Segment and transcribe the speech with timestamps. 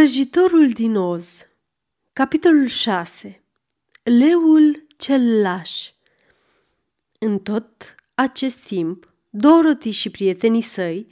[0.00, 1.46] Vrăjitorul din Oz
[2.12, 3.42] Capitolul 6
[4.02, 5.90] Leul cel laș
[7.18, 11.06] În tot acest timp, Dorothy și prietenii săi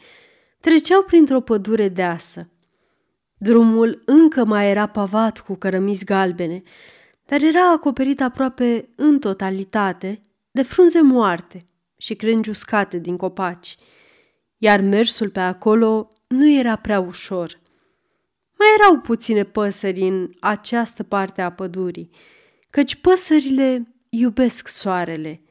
[0.60, 2.50] treceau printr-o pădure deasă.
[3.38, 6.62] Drumul încă mai era pavat cu cărămizi galbene,
[7.26, 10.20] dar era acoperit aproape în totalitate
[10.50, 11.66] de frunze moarte
[11.96, 13.76] și crengi uscate din copaci,
[14.58, 17.58] iar mersul pe acolo nu era prea ușor–
[18.58, 22.10] mai erau puține păsări în această parte a pădurii,
[22.70, 25.42] căci păsările iubesc soarele.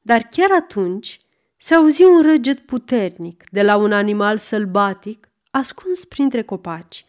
[0.00, 1.18] Dar chiar atunci
[1.56, 7.04] se auzi un răget puternic de la un animal sălbatic ascuns printre copaci.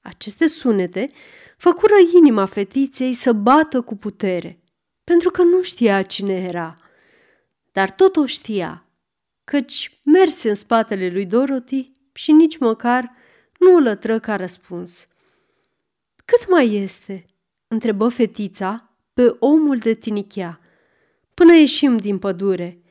[0.00, 1.10] Aceste sunete
[1.56, 4.58] făcură inima fetiței să bată cu putere,
[5.04, 6.74] pentru că nu știa cine era.
[7.72, 8.84] Dar tot o știa,
[9.44, 13.12] căci merse în spatele lui Dorothy și nici măcar
[13.58, 15.08] nu lătră ca răspuns.
[16.24, 17.26] Cât mai este?"
[17.68, 20.60] întrebă fetița pe omul de tinichea.
[21.34, 22.82] Până ieșim din pădure.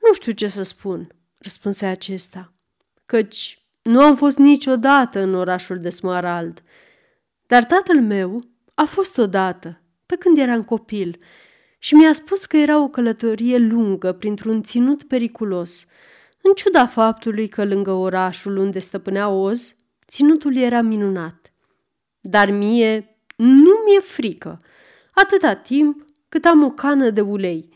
[0.00, 2.52] Nu știu ce să spun, răspunse acesta,
[3.06, 6.62] căci nu am fost niciodată în orașul de Smarald.
[7.46, 11.18] Dar tatăl meu a fost odată, pe când eram copil,
[11.78, 15.84] și mi-a spus că era o călătorie lungă printr-un ținut periculos–
[16.46, 19.74] în ciuda faptului că lângă orașul unde stăpânea Oz,
[20.06, 21.52] ținutul era minunat.
[22.20, 24.62] Dar mie nu mi-e frică,
[25.14, 27.68] atâta timp cât am o cană de ulei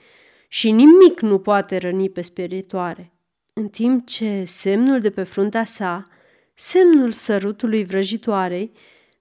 [0.48, 3.12] și nimic nu poate răni pe spiritoare.
[3.54, 6.08] În timp ce semnul de pe fruntea sa,
[6.54, 8.72] semnul sărutului vrăjitoarei,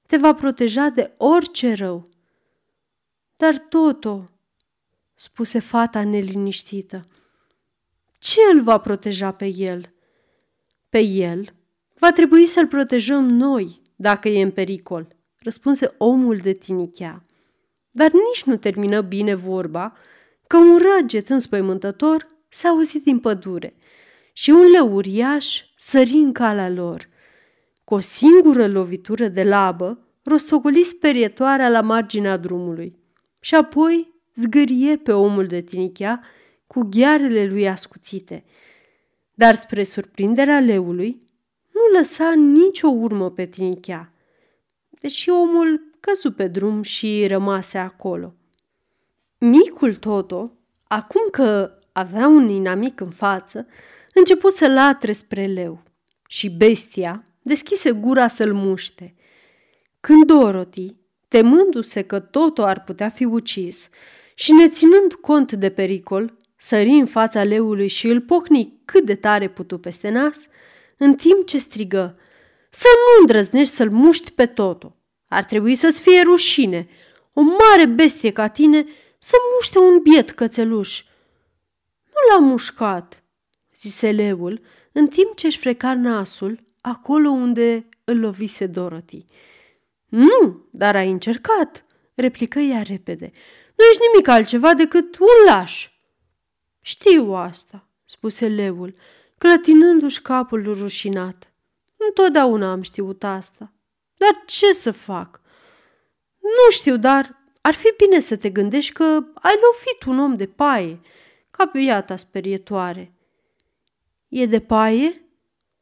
[0.05, 2.09] te va proteja de orice rău.
[3.37, 4.23] Dar Toto,
[5.13, 7.01] spuse fata neliniștită,
[8.19, 9.93] ce îl va proteja pe el?
[10.89, 11.53] Pe el
[11.99, 15.07] va trebui să-l protejăm noi, dacă e în pericol,
[15.39, 17.25] răspunse omul de tinichea.
[17.91, 19.93] Dar nici nu termină bine vorba
[20.47, 23.75] că un răget înspăimântător s-a auzit din pădure
[24.33, 27.09] și un leu uriaș sări în calea lor.
[27.83, 32.99] Cu o singură lovitură de labă, rostogoli sperietoarea la marginea drumului
[33.39, 36.19] și apoi zgârie pe omul de tinichea
[36.73, 38.43] cu ghearele lui ascuțite.
[39.33, 41.17] Dar spre surprinderea leului,
[41.73, 44.13] nu lăsa nicio urmă pe tinichea,
[44.89, 48.33] deși omul căzu pe drum și rămase acolo.
[49.37, 50.51] Micul Toto,
[50.83, 53.67] acum că avea un inamic în față,
[54.13, 55.83] început să latre spre leu
[56.27, 59.15] și bestia deschise gura să-l muște.
[59.99, 60.95] Când Dorothy,
[61.27, 63.89] temându-se că Toto ar putea fi ucis
[64.35, 69.49] și neținând cont de pericol, sări în fața leului și îl pocni cât de tare
[69.49, 70.37] putu peste nas,
[70.97, 72.19] în timp ce strigă,
[72.69, 74.95] Să nu îndrăznești să-l muști pe totul.
[75.27, 76.87] Ar trebui să-ți fie rușine.
[77.33, 78.85] O mare bestie ca tine
[79.17, 81.03] să muște un biet cățeluș.
[82.05, 83.23] Nu l-am mușcat,
[83.73, 89.25] zise leul, în timp ce își freca nasul acolo unde îl lovise Dorothy.
[90.05, 93.31] Nu, dar ai încercat, replică ea repede.
[93.75, 95.89] Nu ești nimic altceva decât un laș.
[96.89, 98.93] Știu asta, spuse leul,
[99.37, 101.53] clătinându-și capul rușinat.
[101.97, 103.73] Întotdeauna am știut asta.
[104.17, 105.41] Dar ce să fac?
[106.39, 110.45] Nu știu, dar ar fi bine să te gândești că ai lovit un om de
[110.45, 111.01] paie,
[111.51, 113.13] ca pe iata sperietoare.
[114.27, 115.21] E de paie?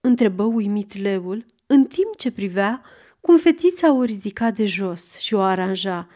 [0.02, 2.82] întrebă uimit leul, în timp ce privea
[3.22, 6.08] cum fetița o ridica de jos și o aranja.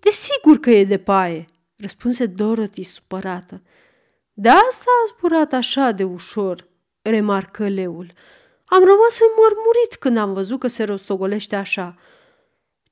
[0.00, 3.62] Desigur că e de paie, răspunse Dorothy supărată.
[4.36, 6.68] De asta a zburat așa de ușor,
[7.02, 8.12] remarcă leul.
[8.64, 11.96] Am rămas înmărmurit când am văzut că se rostogolește așa.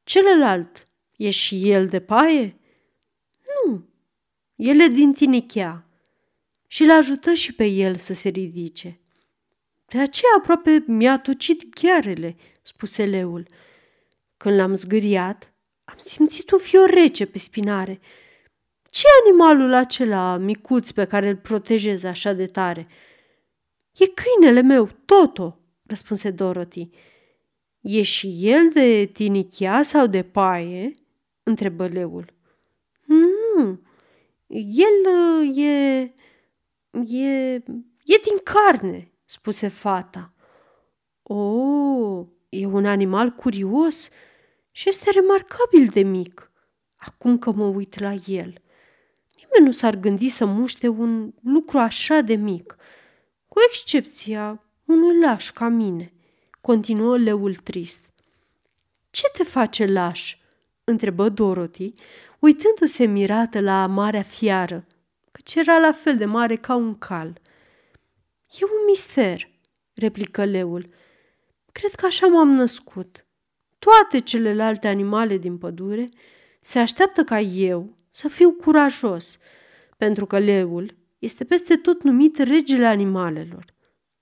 [0.05, 2.61] Celălalt e și el de paie?
[3.47, 3.89] Nu,
[4.55, 5.87] el e din tinichea
[6.67, 9.01] și l ajută și pe el să se ridice.
[9.87, 13.49] De aceea aproape mi-a tucit ghearele, spuse leul.
[14.37, 15.53] Când l-am zgâriat,
[15.85, 18.01] am simțit un fior rece pe spinare–
[18.93, 22.89] ce animalul acela micuț pe care îl protejezi așa de tare?
[23.93, 26.91] E câinele meu, Toto, răspunse Dorothy.
[27.81, 30.91] E și el de tinichea sau de paie?
[31.43, 32.33] întrebă leul.
[33.05, 33.81] Nu,
[34.49, 36.01] el uh, e...
[37.17, 37.55] e...
[38.05, 40.33] e din carne, spuse fata.
[41.23, 44.09] O, oh, e un animal curios
[44.71, 46.51] și este remarcabil de mic,
[46.97, 48.63] acum că mă uit la el.
[49.55, 52.77] Nimeni nu s-ar gândi să muște un lucru așa de mic,
[53.49, 56.13] cu excepția unui laș ca mine,
[56.61, 58.01] continuă leul trist.
[59.11, 60.37] Ce te face laș?"
[60.85, 61.93] întrebă Dorothy,
[62.39, 64.87] uitându-se mirată la marea fiară,
[65.33, 67.41] căci era la fel de mare ca un cal.
[68.61, 69.51] E un mister,
[69.95, 70.89] replică leul.
[71.73, 73.27] Cred că așa m-am născut.
[73.79, 76.09] Toate celelalte animale din pădure
[76.61, 79.39] se așteaptă ca eu să fiu curajos,
[79.97, 83.65] pentru că leul este peste tot numit regele animalelor.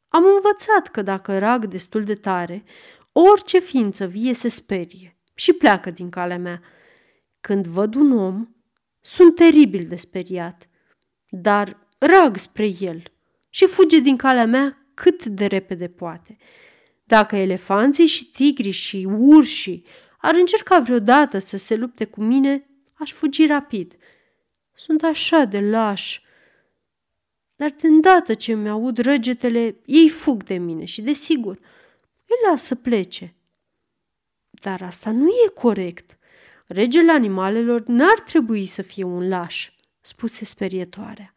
[0.08, 2.64] Am învățat că dacă rag destul de tare,
[3.12, 6.62] orice ființă vie se sperie și pleacă din calea mea.
[7.40, 8.48] Când văd un om,
[9.00, 10.68] sunt teribil de speriat,
[11.28, 13.02] dar rag spre el
[13.48, 16.36] și fuge din calea mea cât de repede poate.
[17.04, 19.84] Dacă elefanții și tigrii și urșii
[20.18, 22.69] ar încerca vreodată să se lupte cu mine,
[23.00, 23.96] aș fugi rapid.
[24.74, 26.22] Sunt așa de lași.
[27.56, 31.58] Dar de îndată ce mi-aud răgetele, ei fug de mine și, desigur,
[32.26, 33.34] îi las să plece.
[34.50, 36.18] Dar asta nu e corect.
[36.66, 39.70] Regele animalelor n-ar trebui să fie un laș,
[40.00, 41.34] spuse sperietoarea.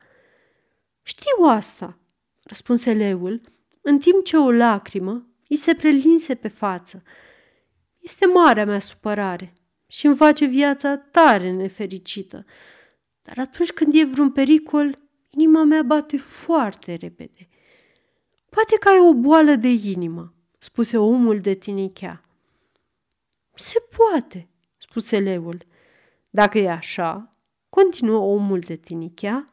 [1.01, 1.97] Știu asta,
[2.43, 3.41] răspunse leul,
[3.81, 7.03] în timp ce o lacrimă îi se prelinse pe față.
[7.99, 9.53] Este marea mea supărare
[9.93, 12.45] și îmi face viața tare nefericită.
[13.21, 14.95] Dar atunci când e vreun pericol,
[15.29, 17.47] inima mea bate foarte repede.
[18.49, 22.23] Poate că ai o boală de inimă, spuse omul de tinichea.
[23.55, 25.65] Se poate, spuse leul.
[26.29, 27.35] Dacă e așa,
[27.69, 29.45] continuă omul de tinichea,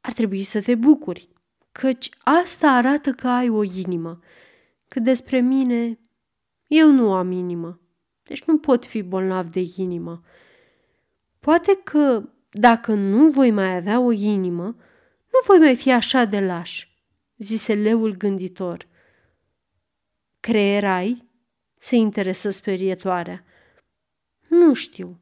[0.00, 1.28] ar trebui să te bucuri,
[1.72, 4.18] căci asta arată că ai o inimă.
[4.88, 5.98] Cât despre mine,
[6.66, 7.79] eu nu am inimă,
[8.30, 10.22] deci nu pot fi bolnav de inimă.
[11.40, 14.64] Poate că dacă nu voi mai avea o inimă,
[15.32, 16.88] nu voi mai fi așa de laș,
[17.36, 18.86] zise leul gânditor.
[20.40, 21.28] Creier ai?
[21.78, 23.44] se interesă sperietoarea.
[24.48, 25.20] Nu știu.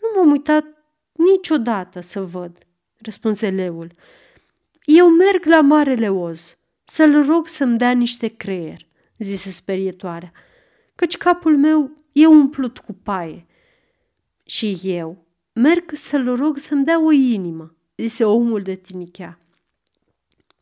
[0.00, 0.64] Nu m-am uitat
[1.12, 2.66] niciodată să văd,
[2.98, 3.94] răspunse leul.
[4.84, 8.86] Eu merg la Marele Oz să-l rog să-mi dea niște creier,
[9.18, 10.32] zise sperietoarea,
[10.94, 13.46] căci capul meu e umplut cu paie.
[14.44, 19.38] Și eu merg să-l rog să-mi dea o inimă, zise omul de tinichea.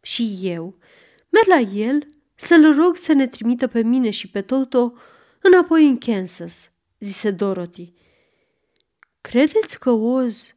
[0.01, 0.77] Și eu
[1.29, 4.93] merg la el să-l rog să ne trimită pe mine și pe Toto
[5.43, 7.93] înapoi în Kansas, zise Dorothy.
[9.21, 10.55] Credeți că Oz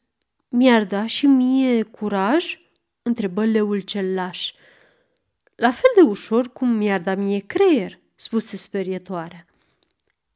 [0.49, 2.57] mi-ar da și mie curaj?
[3.01, 4.53] întrebă leul cel laș.
[5.55, 9.45] La fel de ușor cum mi-ar da mie creier, spuse sperietoarea.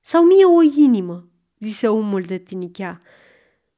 [0.08, 1.30] Sau mie o inimă,
[1.60, 3.02] zise omul de tinichea.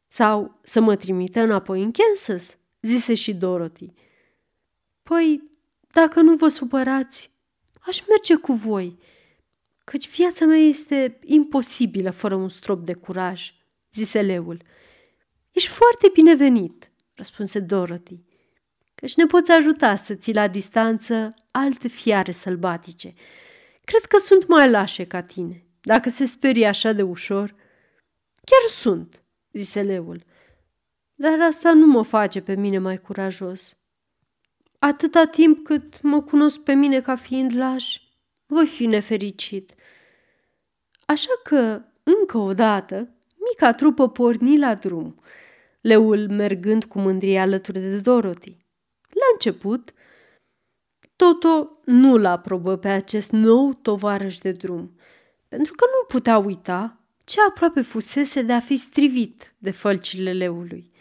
[0.08, 3.94] Sau să mă trimite înapoi în Kansas, zise și Dorothy.
[5.04, 5.50] Păi,
[5.92, 7.32] dacă nu vă supărați,
[7.80, 9.00] aș merge cu voi,
[9.84, 13.54] căci viața mea este imposibilă fără un strop de curaj,
[13.92, 14.62] zise leul.
[15.52, 18.24] Ești foarte binevenit, răspunse Dorothy,
[18.96, 23.14] căci ne poți ajuta să ții la distanță alte fiare sălbatice.
[23.84, 27.56] Cred că sunt mai lașe ca tine, dacă se sperie așa de ușor.
[28.44, 30.24] Chiar sunt, zise leul,
[31.16, 33.78] dar asta nu mă face pe mine mai curajos.
[34.80, 37.98] Atâta timp cât mă cunosc pe mine ca fiind laș,
[38.46, 39.74] voi fi nefericit.
[41.06, 43.10] Așa că, încă o dată,
[43.50, 45.22] mica trupă porni la drum,
[45.82, 48.58] leul mergând cu mândrie alături de Dorothy.
[49.10, 49.94] La început,
[51.16, 54.97] Toto nu-l aprobă pe acest nou tovarăș de drum,
[55.48, 60.92] pentru că nu putea uita ce aproape fusese de a fi strivit de fălcile leului.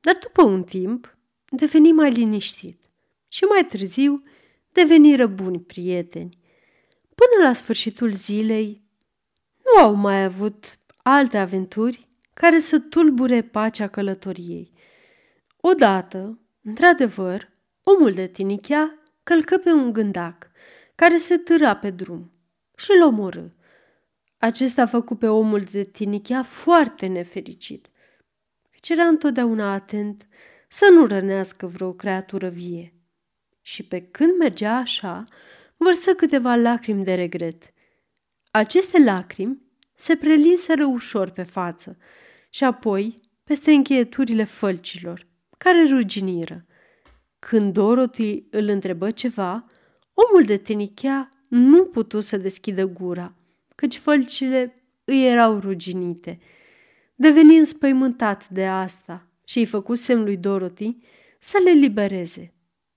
[0.00, 1.16] Dar după un timp,
[1.50, 2.80] deveni mai liniștit
[3.28, 4.22] și mai târziu
[4.72, 6.38] deveniră buni prieteni.
[7.14, 8.82] Până la sfârșitul zilei,
[9.64, 14.72] nu au mai avut alte aventuri care să tulbure pacea călătoriei.
[15.60, 17.48] Odată, într-adevăr,
[17.82, 20.50] omul de tinichea călcă pe un gândac
[20.94, 22.32] care se târa pe drum
[22.76, 23.44] și îl omorâ.
[24.38, 27.88] Acesta a făcut pe omul de tinichea foarte nefericit,
[28.70, 30.26] căci era întotdeauna atent
[30.68, 32.94] să nu rănească vreo creatură vie.
[33.60, 35.24] Și pe când mergea așa,
[35.76, 37.72] vărsă câteva lacrimi de regret.
[38.50, 39.62] Aceste lacrimi
[39.94, 41.98] se prelinseră ușor pe față
[42.50, 43.14] și apoi
[43.44, 45.26] peste încheieturile fălcilor,
[45.58, 46.66] care ruginiră.
[47.38, 49.66] Când Dorothy îl întrebă ceva,
[50.14, 53.34] omul de tenichea nu putu să deschidă gura,
[53.76, 54.72] căci fălcile
[55.04, 56.38] îi erau ruginite.
[57.14, 60.96] Deveni înspăimântat de asta și îi făcu semn lui Dorothy
[61.38, 62.52] să le libereze.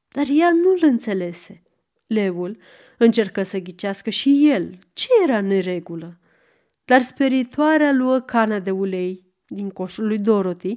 [0.08, 1.64] Dar ea nu-l înțelese.
[2.08, 2.58] Leul
[2.98, 6.20] încercă să ghicească și el ce era neregulă,
[6.86, 10.76] dar speritoarea luă cana de ulei din coșul lui Dorothy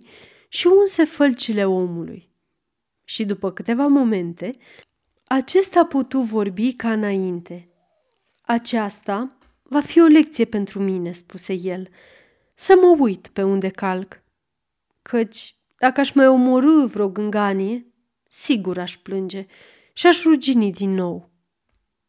[0.49, 2.31] și unse fălcile omului.
[3.05, 4.51] Și după câteva momente,
[5.25, 7.69] acesta putu vorbi ca înainte.
[8.41, 9.37] Aceasta
[9.73, 11.88] va fi o lecție pentru mine, spuse el,
[12.55, 14.23] să mă uit pe unde calc.
[15.02, 17.87] Căci, dacă aș mai omorâ vreo gânganie,
[18.29, 19.47] sigur aș plânge
[19.93, 21.31] și aș rugini din nou.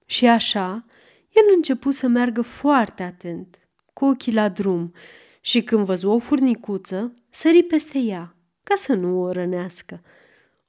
[0.06, 0.86] Și așa,
[1.30, 3.60] el începu să meargă foarte atent,
[3.94, 4.94] cu ochii la drum,
[5.42, 10.02] și când văzu o furnicuță, sări peste ea, ca să nu o rănească.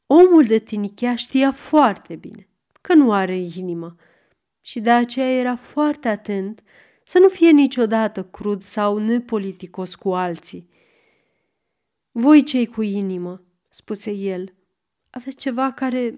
[0.06, 2.48] Omul de tinichea știa foarte bine
[2.80, 3.96] că nu are inimă
[4.66, 6.62] și de aceea era foarte atent
[7.04, 10.68] să nu fie niciodată crud sau nepoliticos cu alții.
[12.10, 14.54] Voi cei cu inimă, spuse el,
[15.10, 16.14] aveți ceva care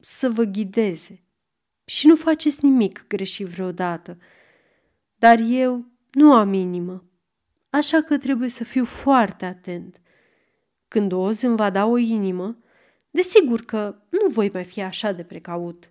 [0.00, 1.22] să vă ghideze
[1.84, 4.18] și nu faceți nimic greșit vreodată.
[5.16, 7.04] Dar eu nu am inimă,
[7.70, 10.00] așa că trebuie să fiu foarte atent.
[10.88, 12.58] Când Oz îmi va da o inimă,
[13.10, 15.90] desigur că nu voi mai fi așa de precaut.